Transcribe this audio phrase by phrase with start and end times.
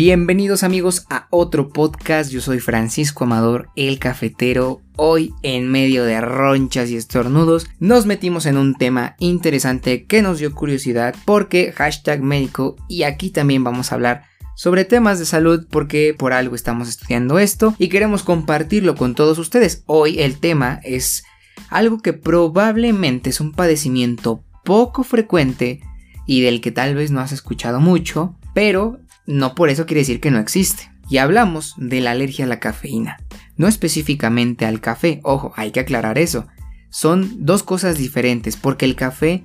[0.00, 4.80] Bienvenidos amigos a otro podcast, yo soy Francisco Amador, el cafetero.
[4.94, 10.38] Hoy en medio de ronchas y estornudos nos metimos en un tema interesante que nos
[10.38, 14.22] dio curiosidad porque hashtag médico y aquí también vamos a hablar
[14.54, 19.36] sobre temas de salud porque por algo estamos estudiando esto y queremos compartirlo con todos
[19.38, 19.82] ustedes.
[19.86, 21.24] Hoy el tema es
[21.70, 25.80] algo que probablemente es un padecimiento poco frecuente
[26.24, 30.20] y del que tal vez no has escuchado mucho, pero no por eso quiere decir
[30.20, 30.90] que no existe.
[31.10, 33.18] Y hablamos de la alergia a la cafeína.
[33.58, 36.46] No específicamente al café, ojo, hay que aclarar eso.
[36.88, 39.44] Son dos cosas diferentes porque el café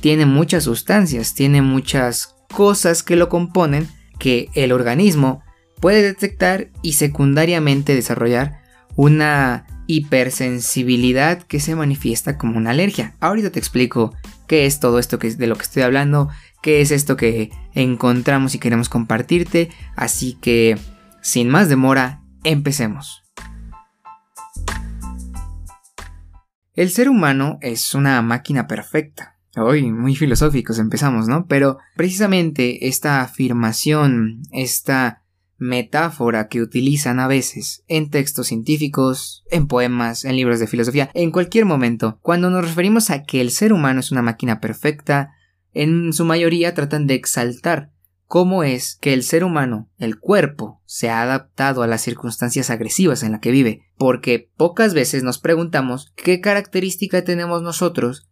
[0.00, 3.88] tiene muchas sustancias, tiene muchas cosas que lo componen
[4.20, 5.42] que el organismo
[5.80, 8.60] puede detectar y secundariamente desarrollar
[8.94, 13.16] una hipersensibilidad que se manifiesta como una alergia.
[13.18, 14.14] Ahorita te explico
[14.46, 16.28] qué es todo esto que de lo que estoy hablando,
[16.64, 19.68] qué es esto que encontramos y queremos compartirte.
[19.96, 20.78] Así que,
[21.20, 23.22] sin más demora, empecemos.
[26.72, 29.36] El ser humano es una máquina perfecta.
[29.56, 31.46] Hoy, muy filosóficos empezamos, ¿no?
[31.46, 35.22] Pero precisamente esta afirmación, esta
[35.58, 41.30] metáfora que utilizan a veces en textos científicos, en poemas, en libros de filosofía, en
[41.30, 45.33] cualquier momento, cuando nos referimos a que el ser humano es una máquina perfecta,
[45.74, 47.90] en su mayoría tratan de exaltar
[48.26, 53.22] cómo es que el ser humano, el cuerpo, se ha adaptado a las circunstancias agresivas
[53.22, 58.28] en las que vive, porque pocas veces nos preguntamos qué característica tenemos nosotros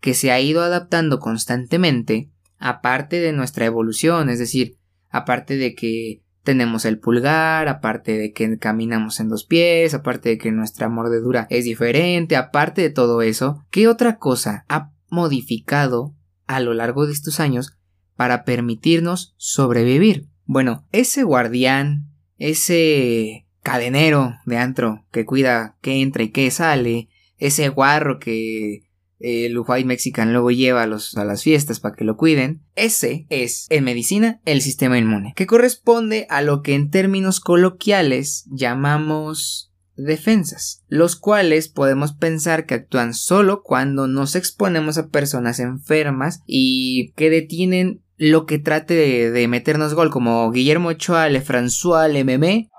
[0.00, 4.76] que se ha ido adaptando constantemente, aparte de nuestra evolución, es decir,
[5.10, 10.38] aparte de que tenemos el pulgar, aparte de que caminamos en dos pies, aparte de
[10.38, 16.15] que nuestra mordedura es diferente, aparte de todo eso, ¿qué otra cosa ha modificado
[16.46, 17.76] a lo largo de estos años
[18.16, 20.28] para permitirnos sobrevivir?
[20.44, 27.68] Bueno, ese guardián, ese cadenero de antro que cuida qué entra y qué sale, ese
[27.68, 28.86] guarro que
[29.18, 33.26] el White Mexican luego lleva a, los, a las fiestas para que lo cuiden, ese
[33.30, 39.72] es en medicina el sistema inmune, que corresponde a lo que en términos coloquiales llamamos
[39.96, 47.12] defensas, los cuales podemos pensar que actúan solo cuando nos exponemos a personas enfermas y
[47.12, 48.94] que detienen lo que trate
[49.30, 52.70] de, meternos gol, como Guillermo Ochoa, Le François, Le Meme,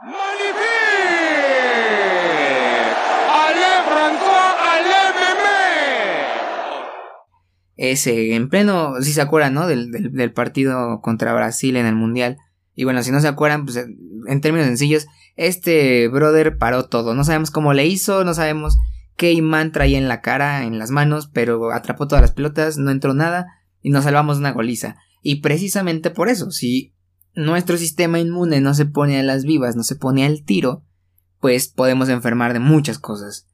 [7.78, 9.68] ese, en pleno, si se acuerdan, ¿no?
[9.68, 12.38] Del, del, partido contra Brasil en el Mundial.
[12.76, 15.08] Y bueno, si no se acuerdan, pues en términos sencillos,
[15.38, 17.14] este brother paró todo.
[17.14, 18.78] No sabemos cómo le hizo, no sabemos
[19.16, 22.92] qué imán traía en la cara, en las manos, pero atrapó todas las pelotas, no
[22.92, 23.48] entró nada
[23.82, 24.98] y nos salvamos una goliza.
[25.22, 26.94] Y precisamente por eso, si
[27.34, 30.84] nuestro sistema inmune no se pone a las vivas, no se pone al tiro,
[31.40, 33.48] pues podemos enfermar de muchas cosas.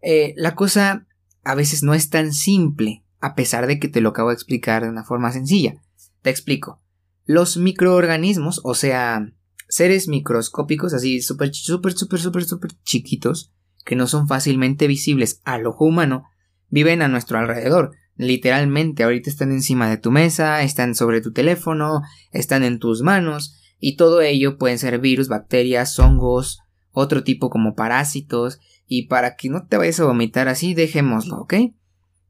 [0.00, 1.06] Eh, la cosa
[1.44, 4.82] a veces no es tan simple a pesar de que te lo acabo de explicar
[4.82, 5.80] de una forma sencilla.
[6.22, 6.82] Te explico.
[7.24, 9.32] Los microorganismos, o sea,
[9.72, 13.52] seres microscópicos, así súper, súper, súper, súper, súper chiquitos,
[13.86, 16.24] que no son fácilmente visibles al ojo humano,
[16.68, 17.92] viven a nuestro alrededor.
[18.16, 23.56] Literalmente, ahorita están encima de tu mesa, están sobre tu teléfono, están en tus manos,
[23.78, 26.58] y todo ello pueden ser virus, bacterias, hongos,
[26.90, 31.54] otro tipo como parásitos, y para que no te vayas a vomitar así, dejémoslo, ¿ok?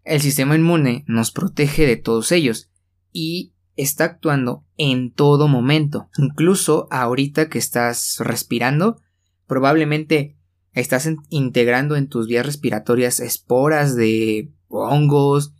[0.05, 2.71] El sistema inmune nos protege de todos ellos
[3.11, 6.09] y está actuando en todo momento.
[6.19, 9.01] Incluso ahorita que estás respirando,
[9.47, 10.37] probablemente
[10.73, 15.53] estás integrando en tus vías respiratorias esporas de hongos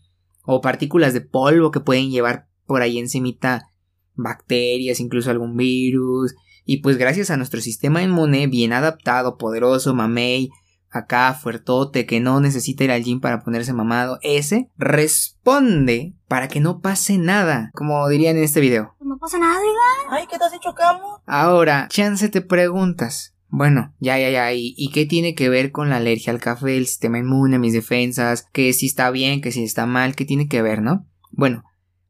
[0.45, 3.69] o partículas de polvo que pueden llevar por ahí encimita
[4.15, 6.35] bacterias, incluso algún virus.
[6.65, 10.51] Y pues gracias a nuestro sistema inmune bien adaptado, poderoso, mamey,
[10.93, 16.61] acá fuertote que no necesita ir al gym para ponerse mamado, ese responde para que
[16.61, 18.95] no pase nada, como dirían en este video.
[19.01, 20.17] No pasa nada, diga.
[20.17, 21.23] Ay, ¿qué te has hecho, camo?
[21.27, 23.35] Ahora, chance te preguntas.
[23.49, 26.79] Bueno, ya, ya, ya, ¿y, ¿y qué tiene que ver con la alergia al café,
[26.79, 28.47] el sistema inmune, mis defensas?
[28.53, 31.07] Que si está bien, que si está mal, ¿qué tiene que ver, no?
[31.31, 31.65] Bueno,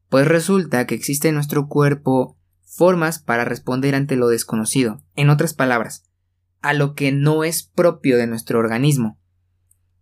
[0.07, 5.01] pues resulta que existe en nuestro cuerpo formas para responder ante lo desconocido.
[5.15, 6.05] En otras palabras,
[6.63, 9.19] a lo que no es propio de nuestro organismo.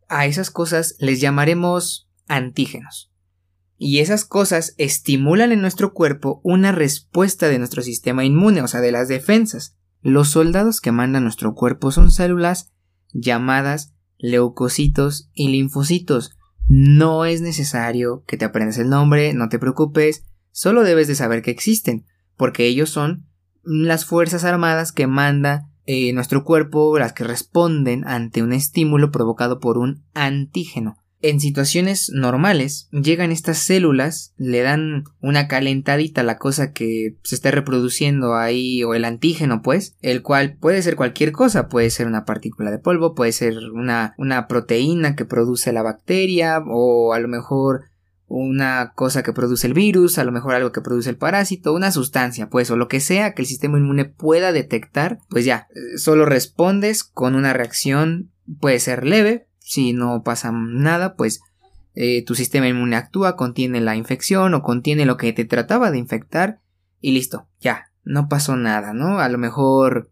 [0.08, 3.12] A esas cosas les llamaremos antígenos.
[3.78, 8.80] Y esas cosas estimulan en nuestro cuerpo una respuesta de nuestro sistema inmune, o sea,
[8.80, 9.76] de las defensas.
[10.02, 12.72] Los soldados que mandan nuestro cuerpo son células
[13.12, 16.38] llamadas leucocitos y linfocitos.
[16.68, 21.42] No es necesario que te aprendas el nombre, no te preocupes, solo debes de saber
[21.42, 22.06] que existen,
[22.38, 23.26] porque ellos son
[23.64, 29.60] las fuerzas armadas que manda eh, nuestro cuerpo, las que responden ante un estímulo provocado
[29.60, 30.98] por un antígeno.
[31.24, 37.36] En situaciones normales, llegan estas células, le dan una calentadita a la cosa que se
[37.36, 42.08] está reproduciendo ahí, o el antígeno, pues, el cual puede ser cualquier cosa, puede ser
[42.08, 47.20] una partícula de polvo, puede ser una, una proteína que produce la bacteria, o a
[47.20, 47.91] lo mejor
[48.34, 51.92] una cosa que produce el virus, a lo mejor algo que produce el parásito, una
[51.92, 55.68] sustancia, pues, o lo que sea que el sistema inmune pueda detectar, pues ya,
[55.98, 58.32] solo respondes con una reacción,
[58.62, 61.42] puede ser leve, si no pasa nada, pues
[61.94, 65.98] eh, tu sistema inmune actúa, contiene la infección o contiene lo que te trataba de
[65.98, 66.62] infectar
[67.02, 69.20] y listo, ya, no pasó nada, ¿no?
[69.20, 70.10] A lo mejor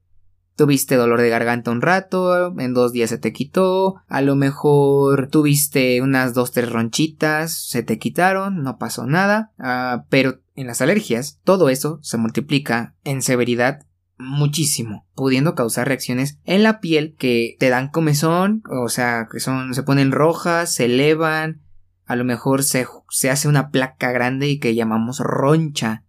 [0.59, 5.29] tuviste dolor de garganta un rato, en dos días se te quitó, a lo mejor
[5.29, 10.81] tuviste unas dos, tres ronchitas, se te quitaron, no pasó nada, ah, pero en las
[10.81, 13.85] alergias todo eso se multiplica en severidad
[14.17, 19.73] muchísimo, pudiendo causar reacciones en la piel que te dan comezón, o sea, que son,
[19.73, 21.61] se ponen rojas, se elevan,
[22.05, 26.03] a lo mejor se, se hace una placa grande y que llamamos roncha.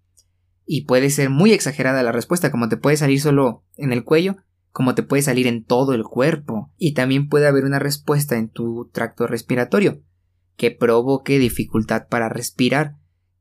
[0.73, 4.37] Y puede ser muy exagerada la respuesta, como te puede salir solo en el cuello,
[4.71, 6.73] como te puede salir en todo el cuerpo.
[6.77, 10.03] Y también puede haber una respuesta en tu tracto respiratorio,
[10.57, 12.95] que provoque dificultad para respirar,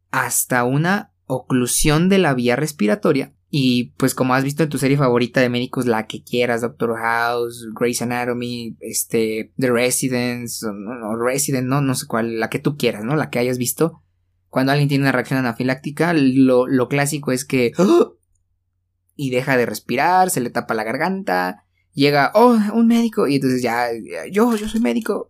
[0.09, 4.97] hasta una oclusión de la vía respiratoria y pues como has visto en tu serie
[4.97, 11.67] favorita de médicos, la que quieras, Doctor House, Grey's Anatomy, este, The Residence, o, Resident,
[11.67, 13.15] no, no sé cuál, la que tú quieras, ¿no?
[13.15, 14.03] La que hayas visto.
[14.49, 17.71] Cuando alguien tiene una reacción anafiláctica, lo, clásico es que...
[17.77, 18.15] ¡oh!
[19.15, 23.61] Y deja de respirar, se le tapa la garganta, llega, oh, un médico, y entonces
[23.61, 23.87] ya,
[24.31, 25.29] yo, yo soy médico.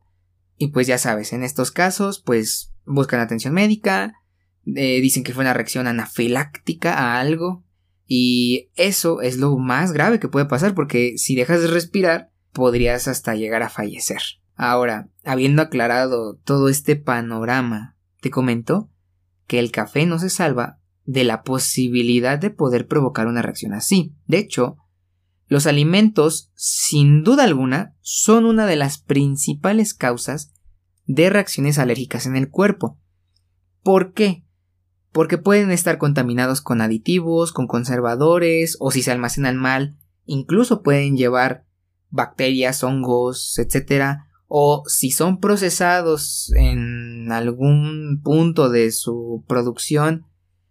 [0.58, 4.14] Y pues ya sabes, en estos casos, pues buscan atención médica,
[4.76, 7.66] eh, dicen que fue una reacción anafiláctica a algo,
[8.12, 13.08] y eso es lo más grave que puede pasar porque si dejas de respirar podrías
[13.08, 14.22] hasta llegar a fallecer.
[14.56, 18.90] Ahora, habiendo aclarado todo este panorama, te comento
[19.50, 24.16] que el café no se salva de la posibilidad de poder provocar una reacción así.
[24.28, 24.78] De hecho,
[25.48, 30.54] los alimentos, sin duda alguna, son una de las principales causas
[31.06, 32.98] de reacciones alérgicas en el cuerpo.
[33.82, 34.46] ¿Por qué?
[35.12, 41.18] porque pueden estar contaminados con aditivos, con conservadores, o si se almacenan mal, incluso pueden
[41.18, 41.66] llevar
[42.10, 44.20] bacterias, hongos, etc.
[44.48, 46.99] O si son procesados en
[47.32, 50.26] algún punto de su producción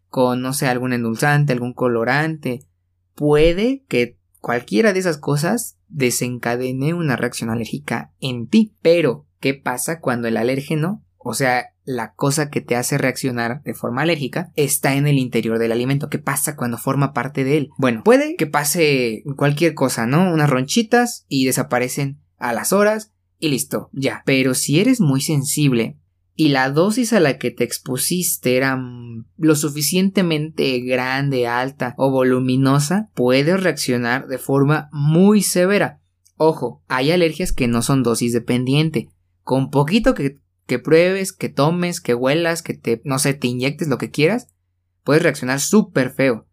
[0.08, 2.64] con, no sé, algún endulzante, algún colorante,
[3.14, 8.75] puede que cualquiera de esas cosas desencadene una reacción alérgica en ti.
[8.82, 13.72] Pero, ¿qué pasa cuando el alérgeno, o sea, la cosa que te hace reaccionar de
[13.72, 16.10] forma alérgica está en el interior del alimento.
[16.10, 17.70] ¿Qué pasa cuando forma parte de él?
[17.78, 20.31] Bueno, puede que pase cualquier cosa, ¿no?
[20.31, 24.22] Unas ronchitas y desaparecen a las horas y listo, ya.
[24.26, 25.96] Pero si eres muy sensible
[26.40, 28.81] y la dosis a la que te expusiste era
[29.38, 36.00] lo suficientemente grande, alta o voluminosa, puedes reaccionar de forma muy severa.
[36.37, 39.08] Ojo, hay alergias que no son dosis dependiente.
[39.43, 43.99] Con poquito que pruebes, que tomes, que huelas, que te, no sé, te inyectes lo
[43.99, 44.46] que quieras,
[45.03, 46.47] puedes reaccionar súper feo.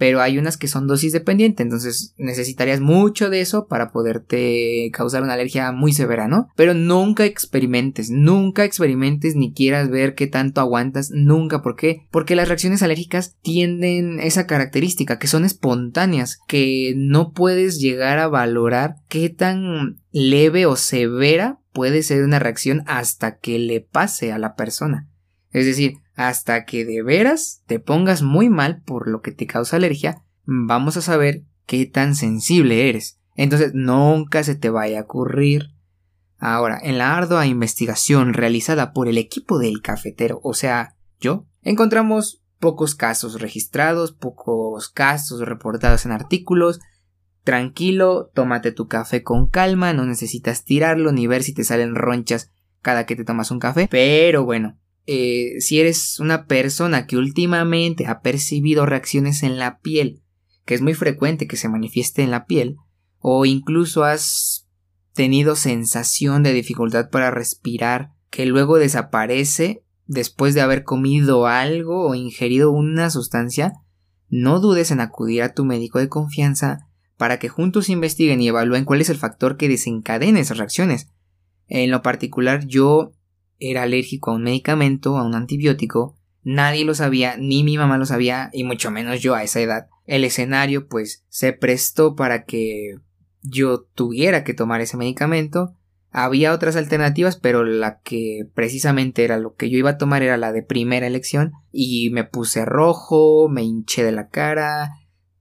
[0.00, 5.22] Pero hay unas que son dosis dependientes, entonces necesitarías mucho de eso para poderte causar
[5.22, 6.48] una alergia muy severa, ¿no?
[6.56, 11.60] Pero nunca experimentes, nunca experimentes ni quieras ver qué tanto aguantas, nunca.
[11.60, 12.06] ¿Por qué?
[12.10, 18.28] Porque las reacciones alérgicas tienden esa característica, que son espontáneas, que no puedes llegar a
[18.28, 24.38] valorar qué tan leve o severa puede ser una reacción hasta que le pase a
[24.38, 25.10] la persona.
[25.52, 29.76] Es decir, hasta que de veras te pongas muy mal por lo que te causa
[29.76, 33.18] alergia, vamos a saber qué tan sensible eres.
[33.36, 35.70] Entonces nunca se te vaya a ocurrir.
[36.38, 42.42] Ahora, en la ardua investigación realizada por el equipo del cafetero, o sea, yo, encontramos
[42.58, 46.80] pocos casos registrados, pocos casos reportados en artículos,
[47.42, 52.50] Tranquilo, tómate tu café con calma, no necesitas tirarlo ni ver si te salen ronchas
[52.82, 53.88] cada que te tomas un café.
[53.90, 54.78] Pero bueno,
[55.12, 60.22] eh, si eres una persona que últimamente ha percibido reacciones en la piel,
[60.64, 62.76] que es muy frecuente que se manifieste en la piel,
[63.18, 64.68] o incluso has
[65.12, 72.14] tenido sensación de dificultad para respirar, que luego desaparece después de haber comido algo o
[72.14, 73.72] ingerido una sustancia,
[74.28, 76.86] no dudes en acudir a tu médico de confianza
[77.16, 81.08] para que juntos investiguen y evalúen cuál es el factor que desencadena esas reacciones.
[81.66, 83.10] En lo particular, yo
[83.60, 88.06] era alérgico a un medicamento, a un antibiótico, nadie lo sabía, ni mi mamá lo
[88.06, 89.88] sabía, y mucho menos yo a esa edad.
[90.06, 92.96] el escenario pues se prestó para que
[93.42, 95.76] yo tuviera que tomar ese medicamento.
[96.10, 100.36] Había otras alternativas, pero la que precisamente era lo que yo iba a tomar era
[100.36, 104.90] la de primera elección y me puse rojo, me hinché de la cara,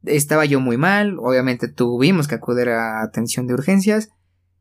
[0.03, 4.09] estaba yo muy mal, obviamente tuvimos que acudir a atención de urgencias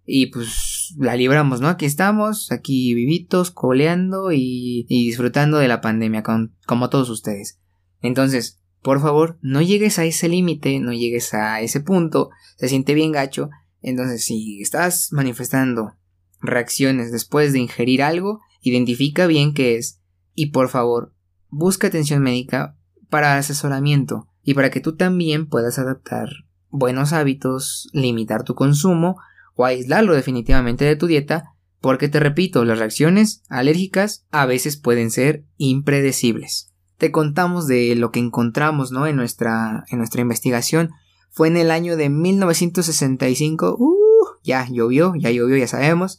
[0.04, 1.68] y pues la libramos, ¿no?
[1.68, 6.22] Aquí estamos, aquí vivitos, coleando y, disfrutando de la pandemia
[6.66, 7.60] como todos ustedes.
[8.00, 12.94] Entonces, por favor, no llegues a ese límite, no llegues a ese punto, se siente
[12.94, 13.50] bien gacho.
[13.82, 15.94] Entonces, si estás manifestando
[16.40, 20.00] reacciones después de ingerir algo, identifica bien qué es
[20.34, 21.12] y por favor,
[21.48, 22.76] busca atención médica
[23.10, 26.28] para asesoramiento y para que tú también puedas adaptar
[26.70, 29.16] buenos hábitos, limitar tu consumo
[29.58, 35.10] o aislarlo definitivamente de tu dieta, porque te repito, las reacciones alérgicas a veces pueden
[35.10, 39.06] ser impredecibles te contamos de lo que encontramos, ¿no?
[39.06, 40.90] En nuestra, en nuestra investigación.
[41.30, 43.76] Fue en el año de 1965.
[43.78, 43.94] Uh,
[44.42, 46.18] ya llovió, ya llovió, ya sabemos.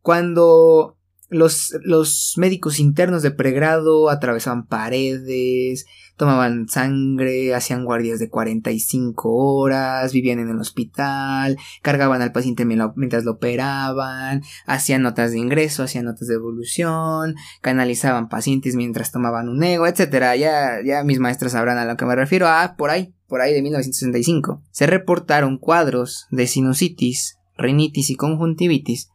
[0.00, 0.96] Cuando
[1.34, 5.86] los, médicos internos de pregrado atravesaban paredes,
[6.16, 13.24] tomaban sangre, hacían guardias de 45 horas, vivían en el hospital, cargaban al paciente mientras
[13.24, 19.62] lo operaban, hacían notas de ingreso, hacían notas de evolución, canalizaban pacientes mientras tomaban un
[19.62, 20.36] ego, etcétera.
[20.36, 22.46] Ya, ya mis maestros sabrán a lo que me refiero.
[22.48, 24.62] Ah, por ahí, por ahí de 1965.
[24.70, 29.10] Se reportaron cuadros de sinusitis, rinitis y conjuntivitis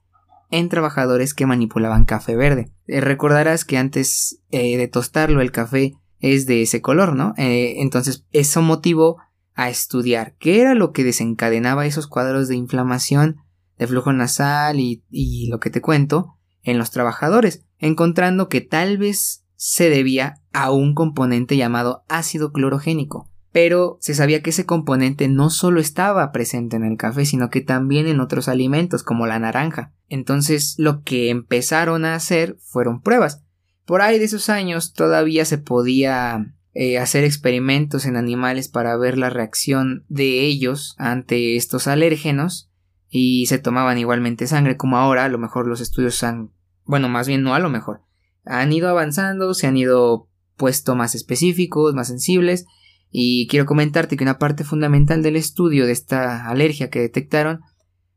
[0.51, 2.71] en trabajadores que manipulaban café verde.
[2.87, 7.33] Eh, recordarás que antes eh, de tostarlo el café es de ese color, ¿no?
[7.37, 9.17] Eh, entonces, eso motivó
[9.53, 13.37] a estudiar qué era lo que desencadenaba esos cuadros de inflamación,
[13.77, 18.97] de flujo nasal y, y lo que te cuento en los trabajadores, encontrando que tal
[18.97, 23.29] vez se debía a un componente llamado ácido clorogénico.
[23.61, 27.59] Pero se sabía que ese componente no solo estaba presente en el café, sino que
[27.59, 29.93] también en otros alimentos como la naranja.
[30.07, 33.43] Entonces lo que empezaron a hacer fueron pruebas.
[33.83, 39.17] Por ahí de esos años todavía se podía eh, hacer experimentos en animales para ver
[39.17, 42.71] la reacción de ellos ante estos alérgenos
[43.09, 46.53] y se tomaban igualmente sangre como ahora, a lo mejor los estudios han,
[46.85, 48.03] bueno, más bien no a lo mejor,
[48.45, 52.65] han ido avanzando, se han ido puesto más específicos, más sensibles
[53.11, 57.61] y quiero comentarte que una parte fundamental del estudio de esta alergia que detectaron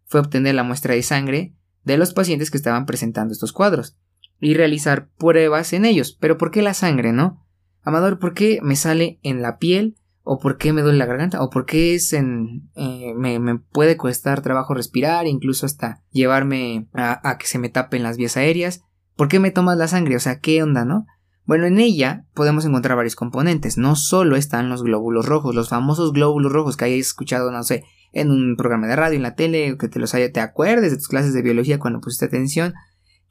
[0.07, 3.97] fue obtener la muestra de sangre de los pacientes que estaban presentando estos cuadros
[4.41, 6.17] y realizar pruebas en ellos.
[6.21, 7.47] Pero ¿por qué la sangre, no?
[7.83, 9.97] Amador, ¿por qué me sale en la piel?
[10.25, 11.43] ¿O por qué me duele la garganta?
[11.43, 17.29] ¿O por qué es en, eh, me, puede costar trabajo respirar, incluso hasta llevarme a,
[17.29, 18.83] a que se me tapen las vías aéreas?
[19.17, 20.15] ¿Por qué me tomas la sangre?
[20.17, 21.07] O sea, ¿qué onda, no?
[21.45, 23.77] Bueno, en ella podemos encontrar varios componentes.
[23.77, 27.85] No solo están los glóbulos rojos, los famosos glóbulos rojos que hayas escuchado, no sé,
[28.13, 30.97] en un programa de radio, en la tele, que te los haya, te acuerdes de
[30.97, 32.75] tus clases de biología cuando pusiste atención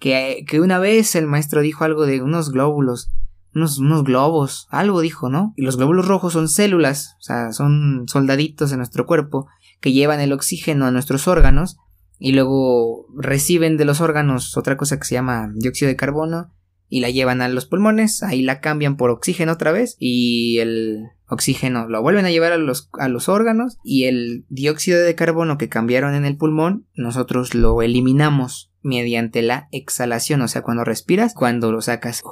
[0.02, 3.12] que, una vez el maestro dijo algo de unos glóbulos,
[3.54, 5.54] unos, unos globos, algo dijo, ¿no?
[5.56, 9.48] Y los glóbulos rojos son células, o sea, son soldaditos en nuestro cuerpo
[9.80, 11.78] que llevan el oxígeno a nuestros órganos
[12.18, 16.52] y luego reciben de los órganos otra cosa que se llama dióxido de carbono
[16.92, 21.08] y la llevan a los pulmones, ahí la cambian por oxígeno otra vez y el
[21.26, 25.58] oxígeno lo vuelven a llevar a los, a los órganos y el dióxido de carbono
[25.58, 31.34] que cambiaron en el pulmón nosotros lo eliminamos mediante la exhalación, o sea, cuando respiras,
[31.34, 32.24] cuando lo sacas.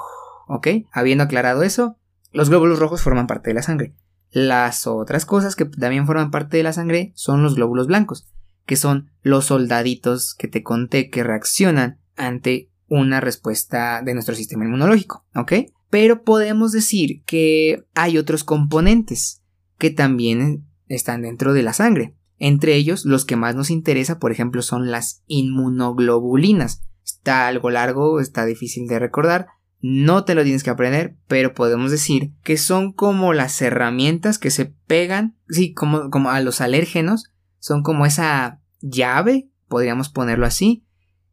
[0.48, 0.68] ¿Ok?
[0.92, 1.96] Habiendo aclarado eso,
[2.34, 3.94] los glóbulos rojos forman parte de la sangre.
[4.30, 8.28] Las otras cosas que también forman parte de la sangre son los glóbulos blancos,
[8.66, 14.66] que son los soldaditos que te conté que reaccionan ante una respuesta de nuestro sistema
[14.66, 15.54] inmunológico, ¿ok?
[15.90, 19.42] Pero podemos decir que hay otros componentes
[19.78, 22.16] que también están dentro de la sangre.
[22.38, 26.84] Entre ellos, los que más nos interesa, por ejemplo, son las inmunoglobulinas.
[27.04, 29.48] Está algo largo, está difícil de recordar,
[29.82, 34.52] no te lo tienes que aprender, pero podemos decir que son como las herramientas que
[34.52, 40.86] se pegan, sí, como, como a los alérgenos, son como esa llave, podríamos ponerlo así,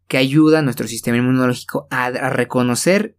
[0.09, 3.17] que ayuda a nuestro sistema inmunológico a, reconocer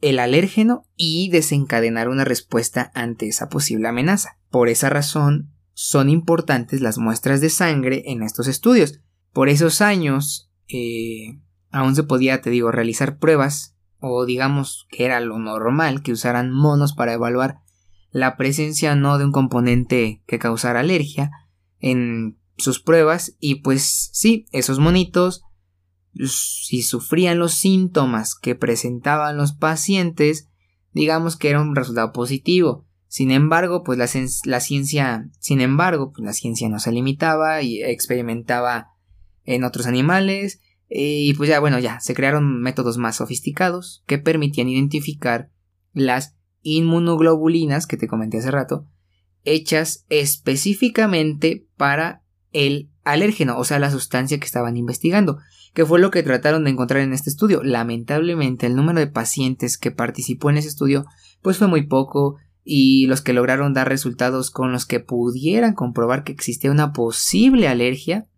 [0.00, 4.38] el alérgeno y desencadenar una respuesta ante esa posible amenaza.
[4.48, 9.00] Por esa razón, son importantes las muestras de sangre en estos estudios.
[9.32, 11.38] Por esos años eh,
[11.70, 16.50] aún se podía, te digo, realizar pruebas o digamos que era lo normal que usaran
[16.50, 17.60] monos para evaluar
[18.10, 21.30] la presencia no de un componente que causara alergia
[21.78, 25.42] en sus pruebas y pues sí, esos monitos
[26.14, 30.48] si sufrían los síntomas que presentaban los pacientes,
[30.92, 32.86] digamos que era un resultado positivo.
[33.06, 38.88] Sin embargo, pues la, ciencia, sin embargo, pues la ciencia no se limitaba y experimentaba
[39.44, 44.68] en otros animales y pues ya bueno, ya se crearon métodos más sofisticados que permitían
[44.68, 45.50] identificar
[45.92, 48.86] las inmunoglobulinas que te comenté hace rato,
[49.44, 55.38] hechas específicamente para el alérgeno, o sea, la sustancia que estaban investigando,
[55.74, 57.62] que fue lo que trataron de encontrar en este estudio.
[57.62, 61.06] Lamentablemente, el número de pacientes que participó en ese estudio
[61.42, 66.24] pues fue muy poco, y los que lograron dar resultados con los que pudieran comprobar
[66.24, 68.28] que existía una posible alergia,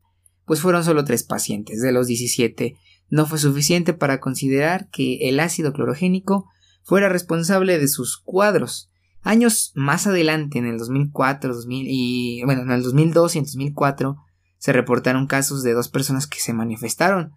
[0.46, 2.76] pues fueron solo tres pacientes de los 17.
[3.08, 6.46] No fue suficiente para considerar que el ácido clorogénico
[6.82, 8.90] fuera responsable de sus cuadros.
[9.22, 14.16] Años más adelante, en el 2004, 2000 y bueno, en el 2002 y en 2004,
[14.62, 17.32] se reportaron casos de dos personas que se manifestaron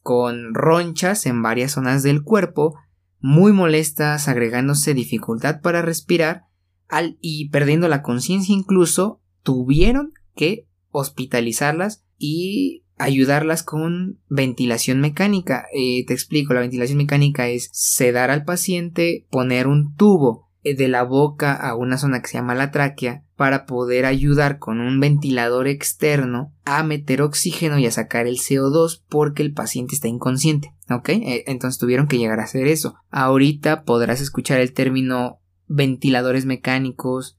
[0.00, 2.74] con ronchas en varias zonas del cuerpo
[3.18, 6.44] muy molestas, agregándose dificultad para respirar
[6.88, 15.66] al, y perdiendo la conciencia incluso, tuvieron que hospitalizarlas y ayudarlas con ventilación mecánica.
[15.74, 21.02] Eh, te explico, la ventilación mecánica es sedar al paciente, poner un tubo de la
[21.04, 25.66] boca a una zona que se llama la tráquea para poder ayudar con un ventilador
[25.66, 30.74] externo a meter oxígeno y a sacar el CO2 porque el paciente está inconsciente.
[30.90, 31.08] ¿Ok?
[31.10, 32.96] Eh, entonces tuvieron que llegar a hacer eso.
[33.10, 37.38] Ahorita podrás escuchar el término ventiladores mecánicos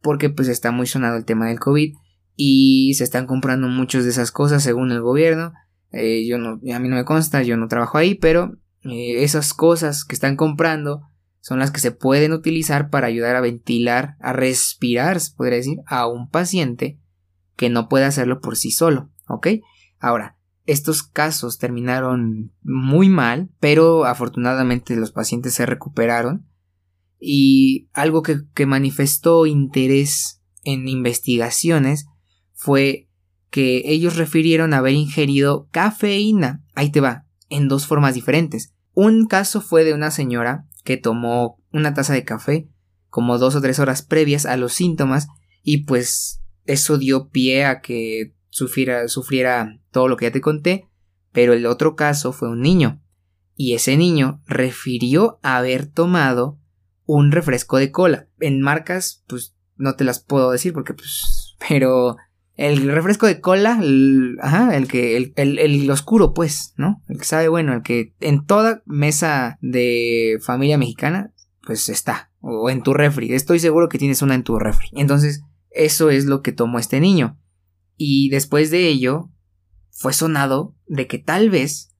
[0.00, 1.94] porque pues está muy sonado el tema del COVID
[2.34, 5.52] y se están comprando muchas de esas cosas según el gobierno.
[5.92, 10.04] Eh, yo no, a mí no me consta, yo no trabajo ahí, pero esas cosas
[10.04, 11.02] que están comprando
[11.46, 15.78] son las que se pueden utilizar para ayudar a ventilar, a respirar, se podría decir,
[15.86, 16.98] a un paciente
[17.54, 19.46] que no puede hacerlo por sí solo, ¿ok?
[20.00, 26.48] Ahora, estos casos terminaron muy mal, pero afortunadamente los pacientes se recuperaron
[27.20, 32.06] y algo que, que manifestó interés en investigaciones
[32.54, 33.08] fue
[33.50, 38.74] que ellos refirieron haber ingerido cafeína, ahí te va, en dos formas diferentes.
[38.94, 42.70] Un caso fue de una señora que tomó una taza de café
[43.10, 45.26] como dos o tres horas previas a los síntomas
[45.62, 50.88] y pues eso dio pie a que sufriera, sufriera todo lo que ya te conté,
[51.32, 53.02] pero el otro caso fue un niño
[53.56, 56.58] y ese niño refirió haber tomado
[57.04, 58.28] un refresco de cola.
[58.38, 62.16] En marcas, pues no te las puedo decir porque pues, pero
[62.56, 67.02] el refresco de cola, el, ajá, el que, el, el, el, oscuro, pues, ¿no?
[67.08, 71.32] El que sabe bueno, el que en toda mesa de familia mexicana,
[71.64, 72.30] pues está.
[72.40, 73.32] O en tu refri.
[73.32, 74.88] Estoy seguro que tienes una en tu refri.
[74.92, 77.38] Entonces, eso es lo que tomó este niño.
[77.96, 79.30] Y después de ello,
[79.90, 81.92] fue sonado de que tal vez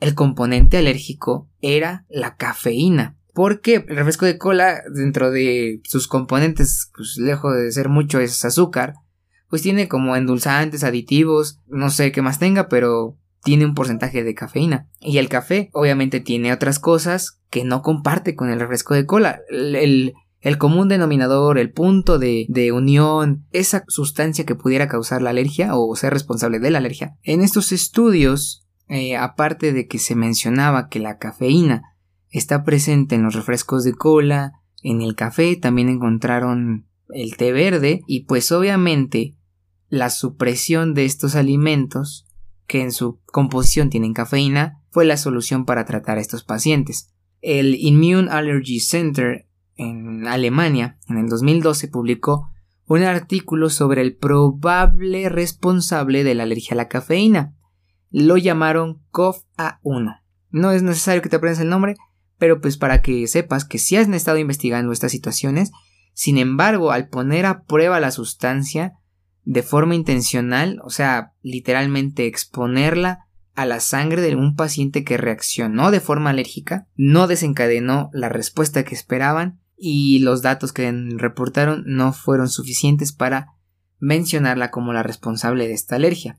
[0.00, 3.18] el componente alérgico era la cafeína.
[3.34, 8.44] Porque el refresco de cola, dentro de sus componentes, pues lejos de ser mucho, es
[8.44, 8.94] azúcar
[9.52, 14.34] pues tiene como endulzantes, aditivos, no sé qué más tenga, pero tiene un porcentaje de
[14.34, 14.88] cafeína.
[14.98, 19.42] Y el café obviamente tiene otras cosas que no comparte con el refresco de cola.
[19.50, 25.28] El, el común denominador, el punto de, de, unión, esa sustancia que pudiera causar la
[25.28, 27.18] alergia o ser responsable de la alergia.
[27.22, 31.94] En estos estudios, eh, aparte de que se mencionaba que la cafeína
[32.30, 38.00] está presente en los refrescos de cola, en el café también encontraron el té verde
[38.06, 39.36] y pues obviamente
[39.92, 42.26] la supresión de estos alimentos,
[42.66, 47.12] que en su composición tienen cafeína, fue la solución para tratar a estos pacientes.
[47.42, 52.48] El Immune Allergy Center en Alemania, en el 2012, publicó
[52.86, 57.54] un artículo sobre el probable responsable de la alergia a la cafeína.
[58.10, 60.22] Lo llamaron COF-A1.
[60.48, 61.96] No es necesario que te aprendas el nombre,
[62.38, 65.70] pero pues para que sepas que si has estado investigando estas situaciones,
[66.14, 68.94] sin embargo, al poner a prueba la sustancia,
[69.44, 75.90] de forma intencional, o sea, literalmente exponerla a la sangre de un paciente que reaccionó
[75.90, 82.12] de forma alérgica, no desencadenó la respuesta que esperaban y los datos que reportaron no
[82.12, 83.54] fueron suficientes para
[83.98, 86.38] mencionarla como la responsable de esta alergia.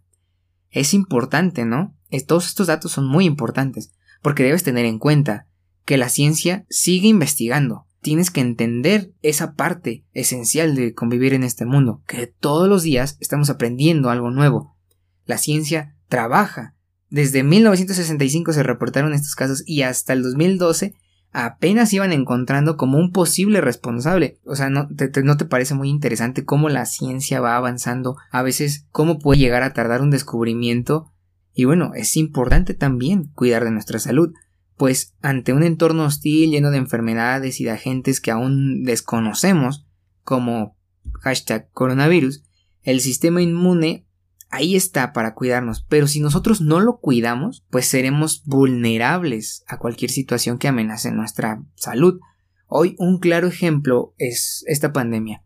[0.69, 1.95] Es importante, ¿no?
[2.27, 5.47] Todos estos datos son muy importantes, porque debes tener en cuenta
[5.85, 11.65] que la ciencia sigue investigando, tienes que entender esa parte esencial de convivir en este
[11.65, 14.77] mundo, que todos los días estamos aprendiendo algo nuevo.
[15.25, 16.75] La ciencia trabaja.
[17.09, 20.93] Desde 1965 se reportaron estos casos y hasta el 2012
[21.31, 24.39] apenas iban encontrando como un posible responsable.
[24.45, 28.17] O sea, ¿no te, ¿no te parece muy interesante cómo la ciencia va avanzando?
[28.31, 31.11] A veces, cómo puede llegar a tardar un descubrimiento.
[31.53, 34.33] Y bueno, es importante también cuidar de nuestra salud
[34.77, 39.85] pues ante un entorno hostil lleno de enfermedades y de agentes que aún desconocemos,
[40.23, 40.77] como
[41.21, 42.43] hashtag coronavirus,
[42.81, 44.05] el sistema inmune
[44.49, 50.11] ahí está para cuidarnos, pero si nosotros no lo cuidamos, pues seremos vulnerables a cualquier
[50.11, 52.19] situación que amenace nuestra salud.
[52.67, 55.43] Hoy un claro ejemplo es esta pandemia.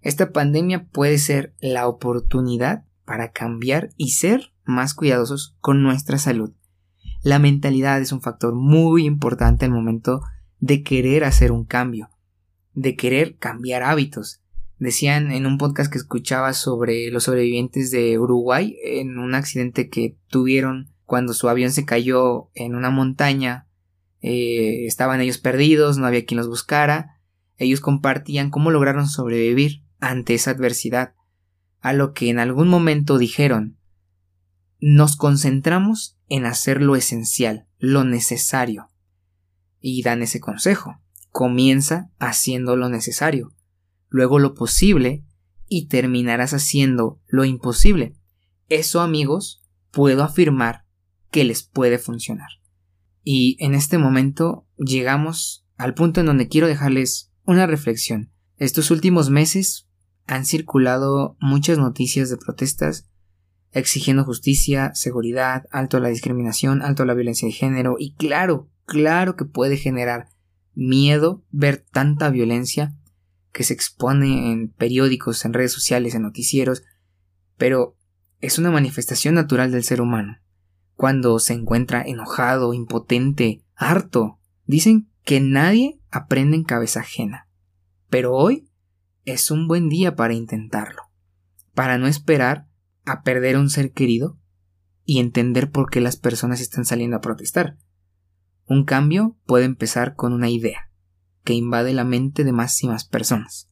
[0.00, 6.52] Esta pandemia puede ser la oportunidad para cambiar y ser más cuidadosos con nuestra salud.
[7.26, 10.22] La mentalidad es un factor muy importante al momento
[10.60, 12.08] de querer hacer un cambio,
[12.72, 14.42] de querer cambiar hábitos.
[14.78, 20.16] Decían en un podcast que escuchaba sobre los sobrevivientes de Uruguay en un accidente que
[20.28, 23.66] tuvieron cuando su avión se cayó en una montaña.
[24.20, 27.18] Eh, estaban ellos perdidos, no había quien los buscara.
[27.56, 31.14] Ellos compartían cómo lograron sobrevivir ante esa adversidad,
[31.80, 33.75] a lo que en algún momento dijeron
[34.80, 38.90] nos concentramos en hacer lo esencial, lo necesario.
[39.80, 41.00] Y dan ese consejo.
[41.30, 43.54] Comienza haciendo lo necesario,
[44.08, 45.24] luego lo posible
[45.68, 48.16] y terminarás haciendo lo imposible.
[48.68, 50.86] Eso, amigos, puedo afirmar
[51.30, 52.48] que les puede funcionar.
[53.22, 58.32] Y en este momento llegamos al punto en donde quiero dejarles una reflexión.
[58.56, 59.88] Estos últimos meses
[60.26, 63.08] han circulado muchas noticias de protestas
[63.76, 68.70] exigiendo justicia, seguridad, alto a la discriminación, alto a la violencia de género y claro,
[68.86, 70.30] claro que puede generar
[70.74, 72.94] miedo ver tanta violencia
[73.52, 76.84] que se expone en periódicos, en redes sociales, en noticieros,
[77.58, 77.96] pero
[78.40, 80.38] es una manifestación natural del ser humano.
[80.94, 87.46] Cuando se encuentra enojado, impotente, harto, dicen que nadie aprende en cabeza ajena.
[88.08, 88.70] Pero hoy
[89.26, 91.02] es un buen día para intentarlo,
[91.74, 92.68] para no esperar
[93.06, 94.38] a perder a un ser querido
[95.04, 97.78] y entender por qué las personas están saliendo a protestar.
[98.66, 100.90] Un cambio puede empezar con una idea
[101.44, 103.70] que invade la mente de más y más personas,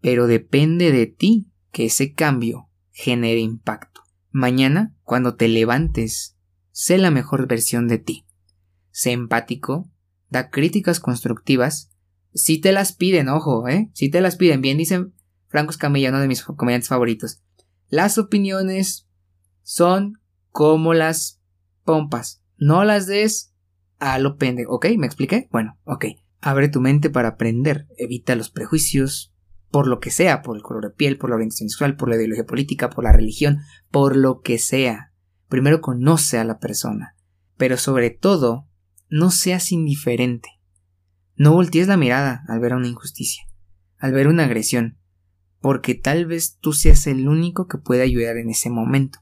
[0.00, 4.02] pero depende de ti que ese cambio genere impacto.
[4.30, 6.36] Mañana, cuando te levantes,
[6.70, 8.26] sé la mejor versión de ti.
[8.92, 9.90] Sé empático,
[10.28, 11.90] da críticas constructivas,
[12.32, 13.90] si te las piden, ojo, ¿eh?
[13.92, 15.14] Si te las piden, bien dicen
[15.48, 17.42] Franco Escamilla, uno de mis comediantes favoritos.
[17.90, 19.08] Las opiniones
[19.62, 21.42] son como las
[21.84, 22.42] pompas.
[22.56, 23.52] No las des
[23.98, 24.64] a lo pende.
[24.68, 24.86] ¿Ok?
[24.96, 25.48] ¿Me expliqué?
[25.50, 26.06] Bueno, ok.
[26.40, 27.88] Abre tu mente para aprender.
[27.98, 29.34] Evita los prejuicios
[29.72, 32.16] por lo que sea, por el color de piel, por la orientación sexual, por la
[32.16, 33.58] ideología política, por la religión,
[33.90, 35.12] por lo que sea.
[35.48, 37.16] Primero conoce a la persona.
[37.56, 38.68] Pero sobre todo,
[39.08, 40.48] no seas indiferente.
[41.34, 43.42] No voltees la mirada al ver una injusticia,
[43.98, 44.99] al ver una agresión
[45.60, 49.18] porque tal vez tú seas el único que puede ayudar en ese momento.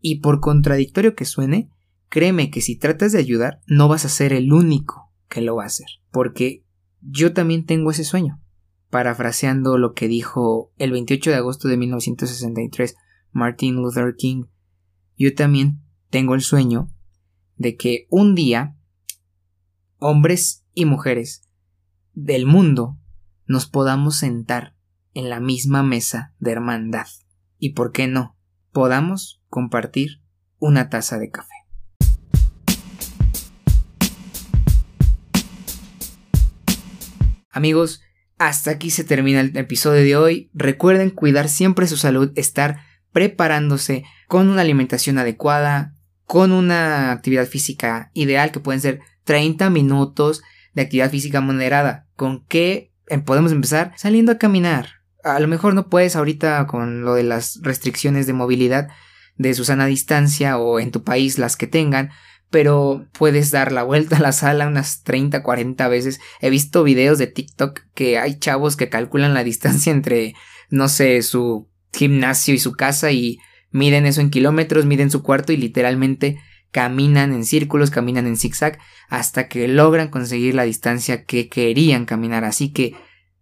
[0.00, 1.70] Y por contradictorio que suene,
[2.08, 5.64] créeme que si tratas de ayudar, no vas a ser el único que lo va
[5.64, 6.64] a hacer, porque
[7.00, 8.40] yo también tengo ese sueño.
[8.90, 12.94] Parafraseando lo que dijo el 28 de agosto de 1963
[13.32, 14.44] Martin Luther King,
[15.16, 16.90] yo también tengo el sueño
[17.56, 18.76] de que un día
[19.98, 21.42] hombres y mujeres
[22.12, 22.98] del mundo
[23.46, 24.76] nos podamos sentar
[25.14, 27.06] en la misma mesa de hermandad.
[27.58, 28.36] Y por qué no,
[28.72, 30.20] podamos compartir
[30.58, 31.54] una taza de café.
[37.50, 38.02] Amigos,
[38.36, 40.50] hasta aquí se termina el episodio de hoy.
[40.54, 42.80] Recuerden cuidar siempre su salud, estar
[43.12, 50.42] preparándose con una alimentación adecuada, con una actividad física ideal que pueden ser 30 minutos
[50.72, 52.08] de actividad física moderada.
[52.16, 52.92] ¿Con qué
[53.24, 53.92] podemos empezar?
[53.96, 54.88] Saliendo a caminar,
[55.24, 58.88] a lo mejor no puedes ahorita con lo de las restricciones de movilidad
[59.36, 62.10] de Susana distancia o en tu país las que tengan,
[62.50, 66.20] pero puedes dar la vuelta a la sala unas 30, 40 veces.
[66.40, 70.34] He visto videos de TikTok que hay chavos que calculan la distancia entre,
[70.70, 73.38] no sé, su gimnasio y su casa y
[73.70, 76.38] miden eso en kilómetros, miden su cuarto y literalmente
[76.70, 82.44] caminan en círculos, caminan en zigzag hasta que logran conseguir la distancia que querían caminar.
[82.44, 82.94] Así que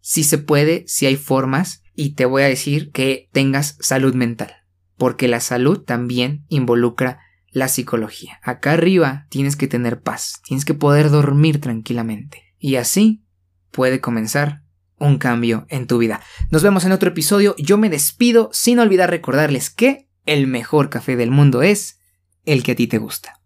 [0.03, 4.53] si se puede, si hay formas, y te voy a decir que tengas salud mental,
[4.99, 8.41] porque la salud también involucra la psicología.
[8.43, 13.25] Acá arriba tienes que tener paz, tienes que poder dormir tranquilamente, y así
[13.71, 14.63] puede comenzar
[14.99, 16.21] un cambio en tu vida.
[16.51, 21.17] Nos vemos en otro episodio, yo me despido sin olvidar recordarles que el mejor café
[21.17, 21.99] del mundo es
[22.45, 23.41] el que a ti te gusta.